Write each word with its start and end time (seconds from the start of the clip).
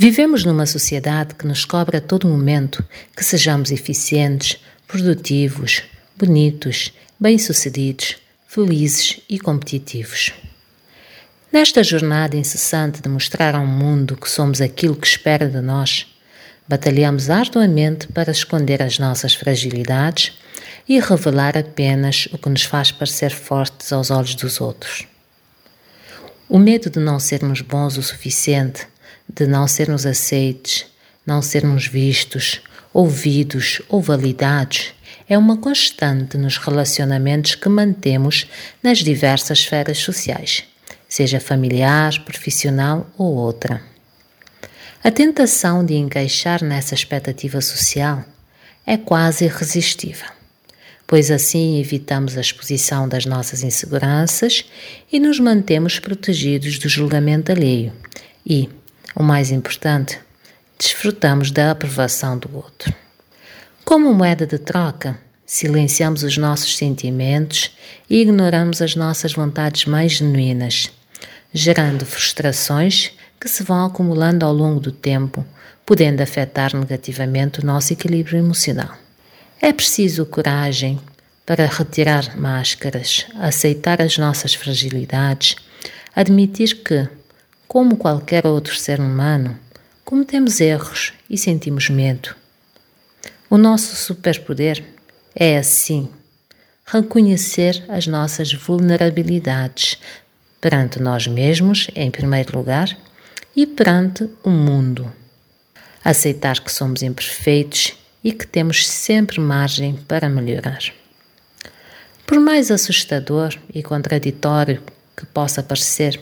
Vivemos 0.00 0.44
numa 0.44 0.64
sociedade 0.64 1.34
que 1.34 1.44
nos 1.44 1.64
cobra 1.64 1.98
a 1.98 2.00
todo 2.00 2.28
momento 2.28 2.84
que 3.16 3.24
sejamos 3.24 3.72
eficientes, 3.72 4.56
produtivos, 4.86 5.82
bonitos, 6.16 6.92
bem-sucedidos, 7.18 8.16
felizes 8.46 9.18
e 9.28 9.40
competitivos. 9.40 10.32
Nesta 11.52 11.82
jornada 11.82 12.36
incessante 12.36 13.02
de 13.02 13.08
mostrar 13.08 13.56
ao 13.56 13.66
mundo 13.66 14.16
que 14.16 14.30
somos 14.30 14.60
aquilo 14.60 14.94
que 14.94 15.08
espera 15.08 15.48
de 15.48 15.60
nós, 15.60 16.06
batalhamos 16.68 17.28
arduamente 17.28 18.06
para 18.06 18.30
esconder 18.30 18.80
as 18.80 19.00
nossas 19.00 19.34
fragilidades 19.34 20.38
e 20.88 21.00
revelar 21.00 21.58
apenas 21.58 22.28
o 22.30 22.38
que 22.38 22.48
nos 22.48 22.62
faz 22.62 22.92
parecer 22.92 23.32
fortes 23.32 23.92
aos 23.92 24.12
olhos 24.12 24.36
dos 24.36 24.60
outros. 24.60 25.08
O 26.48 26.56
medo 26.56 26.88
de 26.88 27.00
não 27.00 27.18
sermos 27.18 27.62
bons 27.62 27.98
o 27.98 28.02
suficiente 28.02 28.86
de 29.28 29.46
não 29.46 29.66
sermos 29.68 30.06
aceites, 30.06 30.86
não 31.26 31.42
sermos 31.42 31.86
vistos, 31.86 32.60
ouvidos 32.92 33.82
ou 33.88 34.00
validados 34.00 34.92
é 35.28 35.36
uma 35.36 35.58
constante 35.58 36.38
nos 36.38 36.56
relacionamentos 36.56 37.54
que 37.54 37.68
mantemos 37.68 38.46
nas 38.82 38.98
diversas 38.98 39.58
esferas 39.58 39.98
sociais, 39.98 40.64
seja 41.06 41.38
familiar, 41.38 42.18
profissional 42.24 43.06
ou 43.18 43.34
outra. 43.34 43.82
A 45.04 45.10
tentação 45.10 45.84
de 45.84 45.94
encaixar 45.94 46.64
nessa 46.64 46.94
expectativa 46.94 47.60
social 47.60 48.24
é 48.86 48.96
quase 48.96 49.44
irresistível, 49.44 50.28
pois 51.06 51.30
assim 51.30 51.78
evitamos 51.78 52.36
a 52.38 52.40
exposição 52.40 53.06
das 53.06 53.26
nossas 53.26 53.62
inseguranças 53.62 54.64
e 55.12 55.20
nos 55.20 55.38
mantemos 55.38 55.98
protegidos 55.98 56.78
do 56.78 56.88
julgamento 56.88 57.52
alheio 57.52 57.92
e, 58.46 58.68
o 59.18 59.22
mais 59.24 59.50
importante, 59.50 60.20
desfrutamos 60.78 61.50
da 61.50 61.72
aprovação 61.72 62.38
do 62.38 62.54
outro. 62.54 62.94
Como 63.84 64.14
moeda 64.14 64.46
de 64.46 64.58
troca, 64.58 65.18
silenciamos 65.44 66.22
os 66.22 66.38
nossos 66.38 66.76
sentimentos 66.76 67.76
e 68.08 68.20
ignoramos 68.20 68.80
as 68.80 68.94
nossas 68.94 69.32
vontades 69.32 69.86
mais 69.86 70.12
genuínas, 70.12 70.92
gerando 71.52 72.06
frustrações 72.06 73.10
que 73.40 73.48
se 73.48 73.64
vão 73.64 73.86
acumulando 73.86 74.46
ao 74.46 74.52
longo 74.52 74.78
do 74.78 74.92
tempo, 74.92 75.44
podendo 75.84 76.20
afetar 76.20 76.76
negativamente 76.76 77.58
o 77.58 77.66
nosso 77.66 77.92
equilíbrio 77.92 78.38
emocional. 78.38 78.96
É 79.60 79.72
preciso 79.72 80.24
coragem 80.26 81.00
para 81.44 81.66
retirar 81.66 82.38
máscaras, 82.38 83.26
aceitar 83.34 84.00
as 84.00 84.16
nossas 84.16 84.54
fragilidades, 84.54 85.56
admitir 86.14 86.84
que, 86.84 87.08
como 87.68 87.98
qualquer 87.98 88.46
outro 88.46 88.74
ser 88.74 88.98
humano, 88.98 89.58
cometemos 90.02 90.58
erros 90.58 91.12
e 91.28 91.36
sentimos 91.36 91.90
medo. 91.90 92.34
O 93.50 93.58
nosso 93.58 93.94
superpoder 93.94 94.82
é, 95.34 95.58
assim, 95.58 96.08
reconhecer 96.86 97.84
as 97.88 98.06
nossas 98.06 98.52
vulnerabilidades 98.54 99.98
perante 100.60 100.98
nós 101.00 101.26
mesmos, 101.26 101.88
em 101.94 102.10
primeiro 102.10 102.56
lugar, 102.56 102.96
e 103.54 103.66
perante 103.66 104.28
o 104.42 104.48
mundo. 104.48 105.12
Aceitar 106.02 106.60
que 106.60 106.72
somos 106.72 107.02
imperfeitos 107.02 107.94
e 108.24 108.32
que 108.32 108.46
temos 108.46 108.88
sempre 108.88 109.38
margem 109.38 109.94
para 110.08 110.28
melhorar. 110.28 110.80
Por 112.26 112.40
mais 112.40 112.70
assustador 112.70 113.54
e 113.74 113.82
contraditório 113.82 114.82
que 115.16 115.26
possa 115.26 115.62
parecer, 115.62 116.20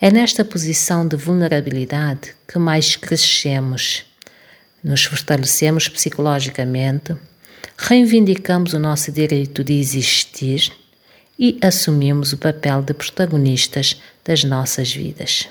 é 0.00 0.10
nesta 0.10 0.44
posição 0.44 1.06
de 1.06 1.16
vulnerabilidade 1.16 2.34
que 2.46 2.58
mais 2.58 2.96
crescemos, 2.96 4.04
nos 4.82 5.04
fortalecemos 5.04 5.88
psicologicamente, 5.88 7.16
reivindicamos 7.76 8.74
o 8.74 8.78
nosso 8.78 9.10
direito 9.10 9.64
de 9.64 9.78
existir 9.78 10.72
e 11.38 11.58
assumimos 11.62 12.32
o 12.32 12.38
papel 12.38 12.82
de 12.82 12.92
protagonistas 12.92 14.00
das 14.24 14.44
nossas 14.44 14.92
vidas. 14.92 15.48